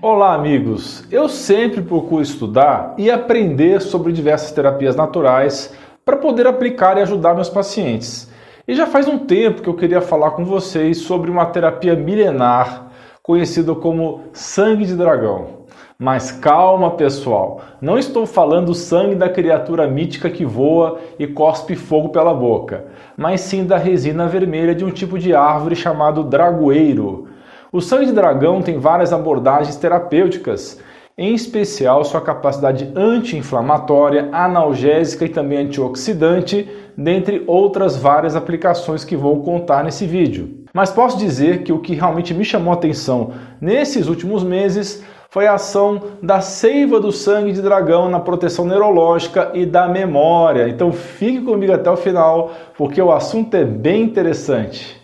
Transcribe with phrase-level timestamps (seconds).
[0.00, 1.02] Olá, amigos!
[1.10, 5.74] Eu sempre procuro estudar e aprender sobre diversas terapias naturais
[6.04, 8.30] para poder aplicar e ajudar meus pacientes.
[8.66, 12.92] E já faz um tempo que eu queria falar com vocês sobre uma terapia milenar
[13.24, 15.66] conhecida como sangue de dragão.
[15.98, 21.74] Mas calma, pessoal, não estou falando do sangue da criatura mítica que voa e cospe
[21.74, 22.84] fogo pela boca,
[23.16, 27.26] mas sim da resina vermelha de um tipo de árvore chamado dragoeiro
[27.70, 30.80] o sangue de dragão tem várias abordagens terapêuticas,
[31.18, 39.42] em especial sua capacidade anti-inflamatória, analgésica e também antioxidante, dentre outras várias aplicações que vou
[39.42, 40.64] contar nesse vídeo.
[40.72, 45.46] Mas posso dizer que o que realmente me chamou a atenção nesses últimos meses foi
[45.46, 50.70] a ação da seiva do sangue de dragão na proteção neurológica e da memória.
[50.70, 54.98] Então fique comigo até o final, porque o assunto é bem interessante.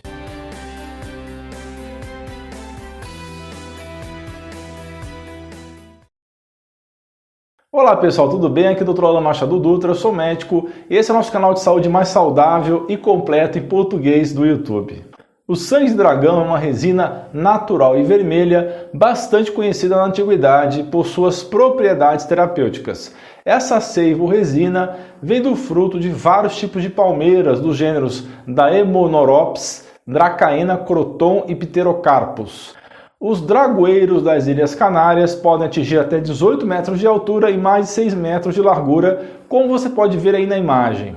[7.76, 8.68] Olá pessoal, tudo bem?
[8.68, 9.04] Aqui é o Dr.
[9.04, 12.06] Alan Machado Dutra, eu sou médico e esse é o nosso canal de saúde mais
[12.06, 15.04] saudável e completo em português do YouTube.
[15.48, 21.04] O sangue de dragão é uma resina natural e vermelha bastante conhecida na antiguidade por
[21.04, 23.12] suas propriedades terapêuticas.
[23.44, 29.88] Essa seiva ou resina vem do fruto de vários tipos de palmeiras dos gêneros Daemonorops,
[30.06, 32.72] Dracaena, Croton e Pterocarpus.
[33.26, 37.92] Os dragoeiros das Ilhas Canárias podem atingir até 18 metros de altura e mais de
[37.92, 41.16] 6 metros de largura, como você pode ver aí na imagem.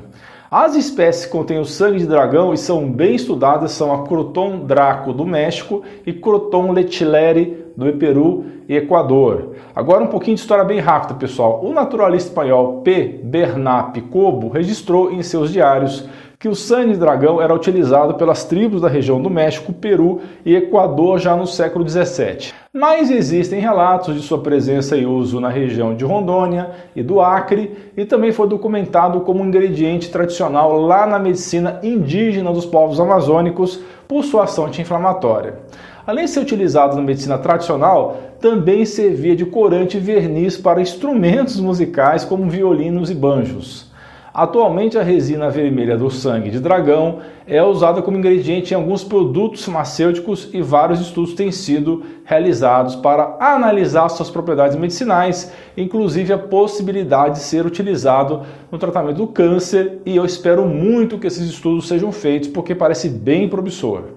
[0.50, 4.60] As espécies que contêm o sangue de dragão e são bem estudadas são a Croton
[4.60, 9.56] draco do México e Croton letileri do Peru e Equador.
[9.76, 11.60] Agora um pouquinho de história bem rápida, pessoal.
[11.62, 13.20] O naturalista espanhol P.
[13.22, 16.08] Bernap Cobo registrou em seus diários
[16.40, 20.56] que o sangue de dragão era utilizado pelas tribos da região do México, Peru e
[20.56, 22.54] Equador já no século 17.
[22.72, 27.92] Mas existem relatos de sua presença e uso na região de Rondônia e do Acre
[27.98, 33.80] e também foi documentado como um ingrediente tradicional lá na medicina indígena dos povos amazônicos
[34.08, 35.56] por sua ação anti-inflamatória.
[36.06, 41.60] Além de ser utilizado na medicina tradicional, também servia de corante e verniz para instrumentos
[41.60, 43.87] musicais como violinos e banjos.
[44.38, 49.66] Atualmente, a resina vermelha do sangue de dragão é usada como ingrediente em alguns produtos
[49.66, 57.40] farmacêuticos e vários estudos têm sido realizados para analisar suas propriedades medicinais, inclusive a possibilidade
[57.40, 60.04] de ser utilizado no tratamento do câncer.
[60.06, 64.17] E eu espero muito que esses estudos sejam feitos porque parece bem promissor.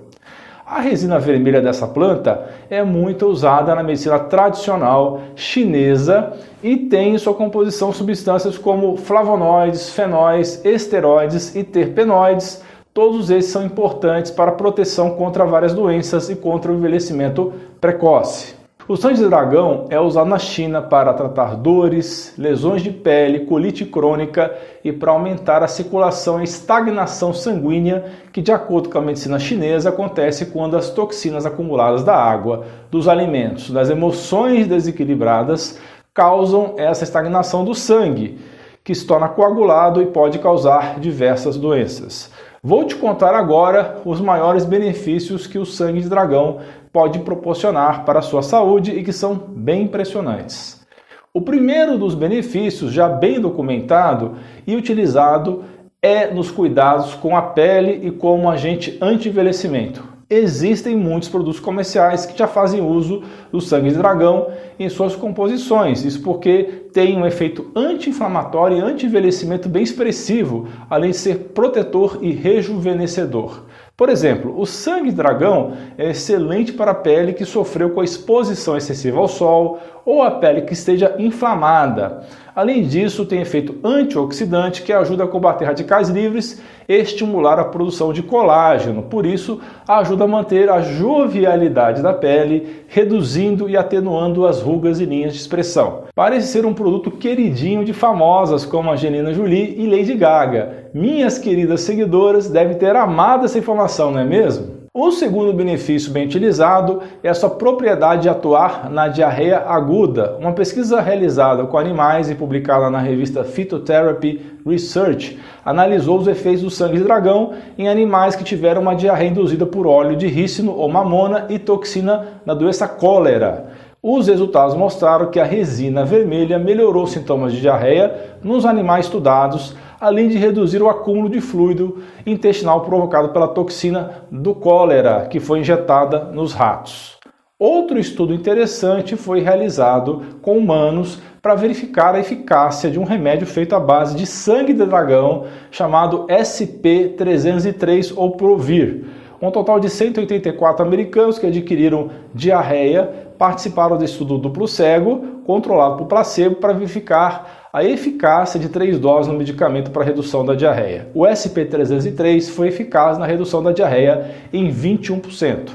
[0.70, 6.32] A resina vermelha dessa planta é muito usada na medicina tradicional chinesa
[6.62, 12.62] e tem em sua composição substâncias como flavonoides, fenóis, esteroides e terpenoides.
[12.94, 18.59] Todos esses são importantes para a proteção contra várias doenças e contra o envelhecimento precoce.
[18.90, 23.84] O sangue de dragão é usado na China para tratar dores, lesões de pele, colite
[23.84, 24.52] crônica
[24.82, 29.90] e para aumentar a circulação e estagnação sanguínea, que, de acordo com a medicina chinesa,
[29.90, 35.78] acontece quando as toxinas acumuladas da água, dos alimentos, das emoções desequilibradas
[36.12, 38.40] causam essa estagnação do sangue,
[38.82, 42.28] que se torna coagulado e pode causar diversas doenças.
[42.62, 46.58] Vou te contar agora os maiores benefícios que o sangue de dragão
[46.92, 50.84] pode proporcionar para a sua saúde e que são bem impressionantes.
[51.32, 55.64] O primeiro dos benefícios, já bem documentado e utilizado,
[56.02, 62.38] é nos cuidados com a pele e como agente anti-envelhecimento existem muitos produtos comerciais que
[62.38, 64.46] já fazem uso do sangue de dragão
[64.78, 66.04] em suas composições.
[66.04, 72.30] Isso porque tem um efeito anti-inflamatório e anti-envelhecimento bem expressivo, além de ser protetor e
[72.30, 73.64] rejuvenescedor.
[73.96, 78.04] Por exemplo, o sangue de dragão é excelente para a pele que sofreu com a
[78.04, 82.24] exposição excessiva ao sol ou a pele que esteja inflamada.
[82.54, 88.12] Além disso, tem efeito antioxidante que ajuda a combater radicais livres e estimular a produção
[88.12, 89.02] de colágeno.
[89.02, 95.04] Por isso, ajuda a manter a jovialidade da pele, reduzindo e atenuando as rugas e
[95.04, 96.04] linhas de expressão.
[96.14, 100.90] Parece ser um produto queridinho de famosas como Angelina Jolie e Lady Gaga.
[100.92, 104.79] Minhas queridas seguidoras devem ter amado essa informação, não é mesmo?
[104.92, 110.36] O segundo benefício bem utilizado é a sua propriedade de atuar na diarreia aguda.
[110.40, 116.70] Uma pesquisa realizada com animais e publicada na revista Phytotherapy Research analisou os efeitos do
[116.70, 120.88] sangue de dragão em animais que tiveram uma diarreia induzida por óleo de rícino ou
[120.88, 123.66] mamona e toxina na doença cólera.
[124.02, 130.28] Os resultados mostraram que a resina vermelha melhorou sintomas de diarreia nos animais estudados, além
[130.28, 136.24] de reduzir o acúmulo de fluido intestinal provocado pela toxina do cólera que foi injetada
[136.24, 137.18] nos ratos.
[137.58, 143.76] Outro estudo interessante foi realizado com humanos para verificar a eficácia de um remédio feito
[143.76, 149.04] à base de sangue de dragão chamado SP303 ou Provir.
[149.42, 156.06] Um total de 184 americanos que adquiriram diarreia participaram desse estudo duplo cego, controlado por
[156.06, 161.08] placebo, para verificar a eficácia de três doses no medicamento para redução da diarreia.
[161.14, 165.70] O SP303 foi eficaz na redução da diarreia em 21%.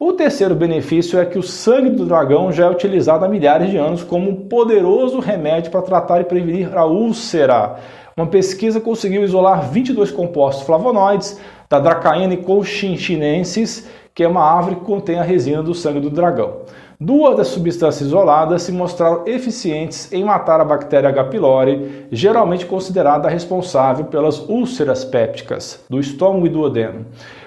[0.00, 3.76] O terceiro benefício é que o sangue do dragão já é utilizado há milhares de
[3.76, 7.76] anos como um poderoso remédio para tratar e prevenir a úlcera.
[8.16, 14.84] Uma pesquisa conseguiu isolar 22 compostos flavonoides da Dracaena colchinchinensis, que é uma árvore que
[14.84, 16.62] contém a resina do sangue do dragão.
[17.00, 21.24] Duas das substâncias isoladas se mostraram eficientes em matar a bactéria H.
[21.26, 27.06] pylori, geralmente considerada responsável pelas úlceras pépticas do estômago e do odeno.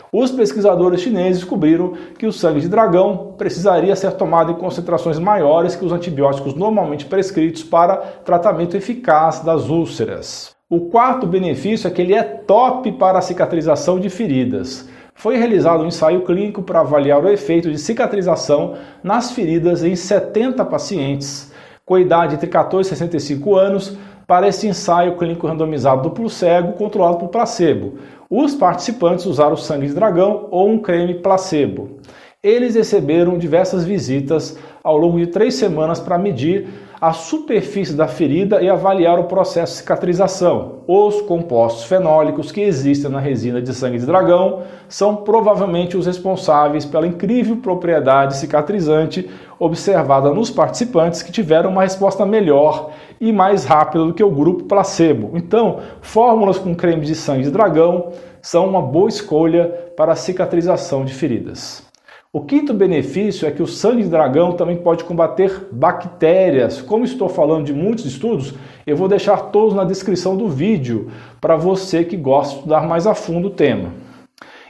[0.10, 5.76] Os pesquisadores chineses descobriram que o sangue de dragão precisaria ser tomado em concentrações maiores
[5.76, 10.56] que os antibióticos normalmente prescritos para tratamento eficaz das úlceras.
[10.70, 14.88] O quarto benefício é que ele é top para a cicatrização de feridas.
[15.22, 18.74] Foi realizado um ensaio clínico para avaliar o efeito de cicatrização
[19.04, 21.54] nas feridas em 70 pacientes
[21.86, 23.96] com idade entre 14 e 65 anos
[24.26, 28.00] para esse ensaio clínico randomizado duplo cego controlado por placebo.
[28.32, 32.00] Os participantes usaram sangue de dragão ou um creme placebo.
[32.42, 36.68] Eles receberam diversas visitas ao longo de três semanas para medir
[37.02, 40.84] a superfície da ferida e avaliar o processo de cicatrização.
[40.88, 46.86] Os compostos fenólicos que existem na resina de sangue de dragão são provavelmente os responsáveis
[46.86, 49.28] pela incrível propriedade cicatrizante
[49.58, 54.66] observada nos participantes que tiveram uma resposta melhor e mais rápida do que o grupo
[54.66, 55.32] placebo.
[55.34, 58.12] Então, fórmulas com creme de sangue de dragão
[58.44, 59.66] são uma boa escolha
[59.98, 61.91] para a cicatrização de feridas.
[62.34, 66.82] O quinto benefício é que o sangue de dragão também pode combater bactérias.
[66.82, 68.54] Como estou falando de muitos estudos,
[68.88, 71.12] eu vou deixar todos na descrição do vídeo
[71.42, 73.90] para você que gosta de estudar mais a fundo o tema.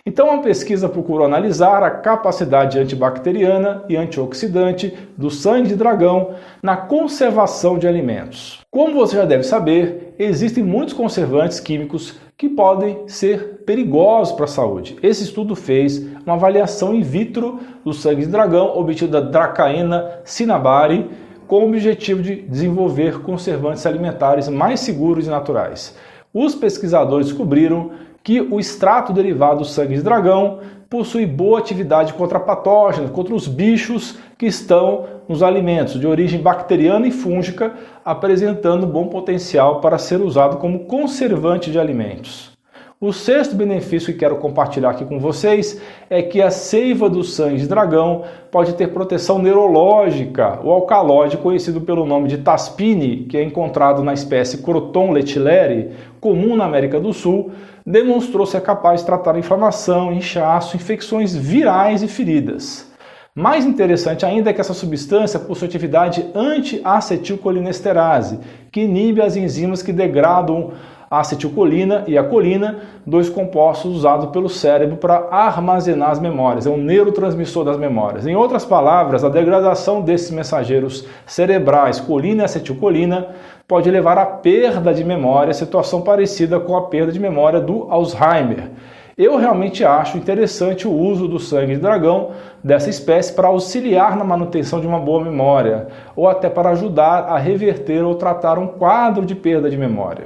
[0.04, 6.34] Então, a pesquisa procurou analisar a capacidade antibacteriana e antioxidante do sangue de dragão
[6.64, 8.60] na conservação de alimentos.
[8.72, 14.48] Como você já deve saber, existem muitos conservantes químicos que podem ser perigosos para a
[14.48, 14.98] saúde.
[15.04, 21.08] Esse estudo fez uma avaliação in vitro do sangue de dragão obtido da Dracaena cinnabari
[21.48, 25.96] com o objetivo de desenvolver conservantes alimentares mais seguros e naturais.
[26.34, 27.92] Os pesquisadores descobriram
[28.24, 30.62] que o extrato derivado do sangue de dragão
[30.92, 37.08] possui boa atividade contra patógenos, contra os bichos que estão nos alimentos de origem bacteriana
[37.08, 37.74] e fúngica,
[38.04, 42.52] apresentando bom potencial para ser usado como conservante de alimentos.
[43.00, 47.58] O sexto benefício que quero compartilhar aqui com vocês é que a seiva do sangue
[47.58, 50.60] de dragão pode ter proteção neurológica.
[50.62, 56.56] O alcalóide, conhecido pelo nome de taspine, que é encontrado na espécie Croton letileri, comum
[56.56, 57.52] na América do Sul,
[57.86, 62.90] demonstrou ser capaz de tratar inflamação, inchaço, infecções virais e feridas.
[63.34, 68.40] Mais interessante ainda é que essa substância possui atividade anti-acetilcolinesterase,
[68.70, 70.74] que inibe as enzimas que degradam
[71.12, 76.70] a acetilcolina e a colina, dois compostos usados pelo cérebro para armazenar as memórias, é
[76.70, 78.26] um neurotransmissor das memórias.
[78.26, 83.28] Em outras palavras, a degradação desses mensageiros cerebrais, colina e acetilcolina,
[83.72, 88.70] pode levar à perda de memória, situação parecida com a perda de memória do Alzheimer.
[89.18, 94.26] Eu realmente acho interessante o uso do sangue de dragão dessa espécie para auxiliar na
[94.26, 95.88] manutenção de uma boa memória,
[96.18, 100.26] ou até para ajudar a reverter ou tratar um quadro de perda de memória.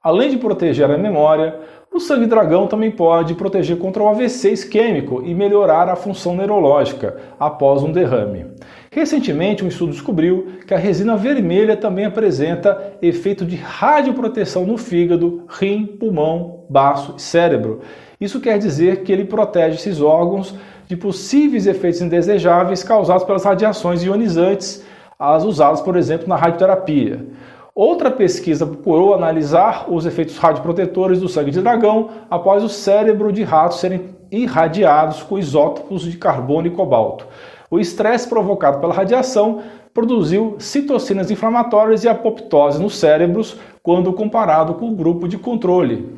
[0.00, 1.58] Além de proteger a memória,
[1.92, 7.16] o sangue dragão também pode proteger contra o AVC isquêmico e melhorar a função neurológica
[7.40, 8.46] após um derrame.
[8.90, 15.44] Recentemente, um estudo descobriu que a resina vermelha também apresenta efeito de radioproteção no fígado,
[15.48, 17.80] rim, pulmão, baço e cérebro.
[18.20, 20.54] Isso quer dizer que ele protege esses órgãos
[20.86, 24.82] de possíveis efeitos indesejáveis causados pelas radiações ionizantes,
[25.18, 27.26] as usadas, por exemplo, na radioterapia.
[27.74, 33.44] Outra pesquisa procurou analisar os efeitos radioprotetores do sangue de dragão após o cérebro de
[33.44, 37.26] ratos serem irradiados com isótopos de carbono e cobalto.
[37.70, 44.88] O estresse provocado pela radiação produziu citocinas inflamatórias e apoptose nos cérebros quando comparado com
[44.88, 46.16] o grupo de controle.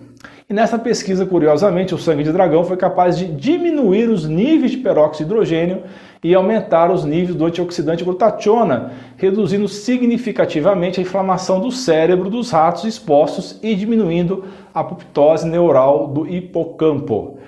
[0.51, 4.79] E nessa pesquisa, curiosamente, o sangue de dragão foi capaz de diminuir os níveis de
[4.79, 5.83] peróxido de hidrogênio
[6.25, 12.85] e aumentar os níveis do antioxidante glutationa, reduzindo significativamente a inflamação do cérebro dos ratos
[12.85, 17.39] expostos e diminuindo a apoptose neural do hipocampo.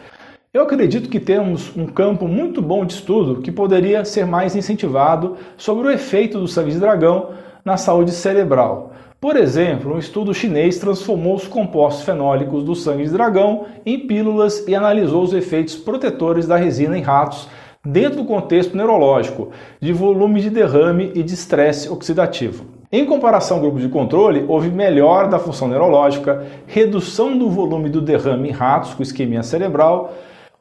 [0.54, 5.38] Eu acredito que temos um campo muito bom de estudo que poderia ser mais incentivado
[5.56, 7.30] sobre o efeito do sangue de dragão
[7.64, 8.92] na saúde cerebral.
[9.18, 14.68] Por exemplo, um estudo chinês transformou os compostos fenólicos do sangue de dragão em pílulas
[14.68, 17.48] e analisou os efeitos protetores da resina em ratos
[17.82, 22.66] dentro do contexto neurológico, de volume de derrame e de estresse oxidativo.
[22.92, 28.02] Em comparação ao grupo de controle, houve melhora da função neurológica, redução do volume do
[28.02, 30.12] derrame em ratos com isquemia cerebral,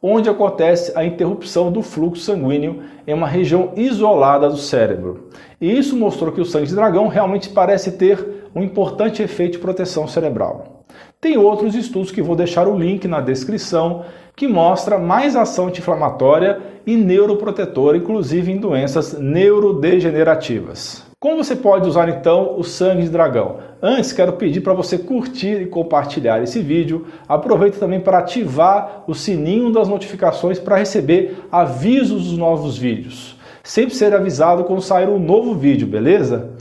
[0.01, 5.29] onde acontece a interrupção do fluxo sanguíneo em uma região isolada do cérebro.
[5.59, 9.59] E isso mostrou que o sangue de dragão realmente parece ter um importante efeito de
[9.59, 10.83] proteção cerebral.
[11.19, 14.03] Tem outros estudos que vou deixar o link na descrição
[14.35, 21.10] que mostra mais ação anti-inflamatória e neuroprotetora, inclusive em doenças neurodegenerativas.
[21.23, 23.57] Como você pode usar então o sangue de dragão?
[23.79, 27.05] Antes, quero pedir para você curtir e compartilhar esse vídeo.
[27.29, 33.37] Aproveita também para ativar o sininho das notificações para receber avisos dos novos vídeos.
[33.63, 36.53] Sempre ser avisado quando sair um novo vídeo, beleza?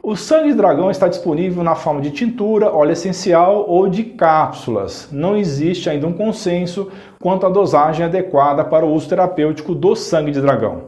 [0.00, 5.08] O sangue de dragão está disponível na forma de tintura, óleo essencial ou de cápsulas.
[5.10, 10.30] Não existe ainda um consenso quanto à dosagem adequada para o uso terapêutico do sangue
[10.30, 10.82] de dragão,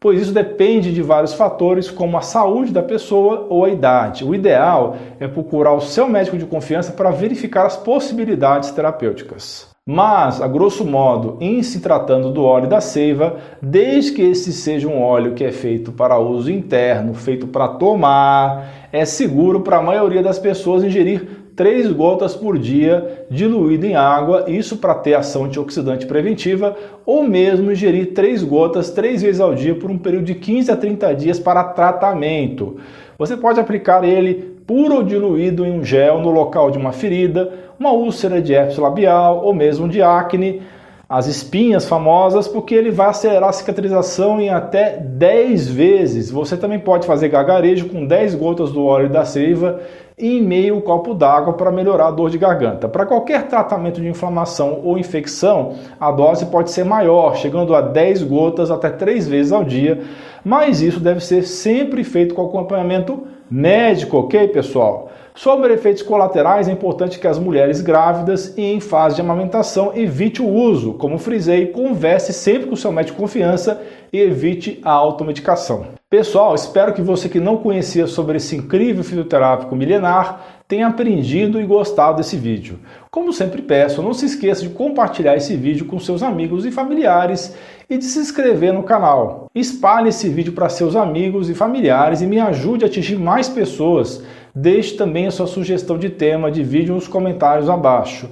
[0.00, 4.24] pois isso depende de vários fatores, como a saúde da pessoa ou a idade.
[4.24, 9.68] O ideal é procurar o seu médico de confiança para verificar as possibilidades terapêuticas.
[9.86, 14.86] Mas, a grosso modo, em se tratando do óleo da seiva, desde que esse seja
[14.86, 19.82] um óleo que é feito para uso interno, feito para tomar, é seguro para a
[19.82, 25.44] maioria das pessoas ingerir 3 gotas por dia diluído em água, isso para ter ação
[25.44, 26.74] antioxidante preventiva,
[27.04, 30.76] ou mesmo ingerir 3 gotas 3 vezes ao dia por um período de 15 a
[30.76, 32.78] 30 dias para tratamento.
[33.18, 37.52] Você pode aplicar ele puro ou diluído em um gel no local de uma ferida,
[37.78, 40.62] uma úlcera de herpes labial ou mesmo de acne,
[41.06, 46.30] as espinhas famosas, porque ele vai acelerar a cicatrização em até 10 vezes.
[46.30, 49.80] Você também pode fazer gargarejo com 10 gotas do óleo da seiva
[50.20, 52.88] em meio copo d'água para melhorar a dor de garganta.
[52.88, 58.22] Para qualquer tratamento de inflamação ou infecção, a dose pode ser maior, chegando a 10
[58.24, 60.02] gotas até 3 vezes ao dia,
[60.44, 65.09] mas isso deve ser sempre feito com acompanhamento médico, ok, pessoal?
[65.34, 70.42] Sobre efeitos colaterais, é importante que as mulheres grávidas e em fase de amamentação evite
[70.42, 70.94] o uso.
[70.94, 73.80] Como frisei, converse sempre com seu médico de confiança
[74.12, 75.86] e evite a automedicação.
[76.10, 81.64] Pessoal, espero que você que não conhecia sobre esse incrível fitoterápico milenar tenha aprendido e
[81.64, 82.80] gostado desse vídeo.
[83.10, 87.56] Como sempre peço, não se esqueça de compartilhar esse vídeo com seus amigos e familiares
[87.88, 89.48] e de se inscrever no canal.
[89.54, 94.22] Espalhe esse vídeo para seus amigos e familiares e me ajude a atingir mais pessoas.
[94.54, 98.28] Deixe também a sua sugestão de tema de vídeo nos comentários abaixo.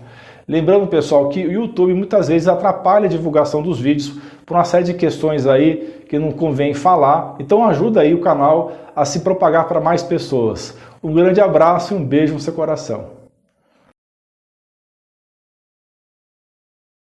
[0.47, 4.15] Lembrando, pessoal, que o YouTube muitas vezes atrapalha a divulgação dos vídeos
[4.47, 7.37] por uma série de questões aí que não convém falar.
[7.39, 10.77] Então ajuda aí o canal a se propagar para mais pessoas.
[11.03, 13.18] Um grande abraço e um beijo no seu coração.